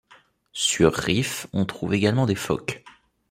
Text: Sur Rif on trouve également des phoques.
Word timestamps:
Sur 0.53 0.93
Rif 0.95 1.45
on 1.53 1.63
trouve 1.67 1.93
également 1.93 2.25
des 2.25 2.33
phoques. 2.33 2.83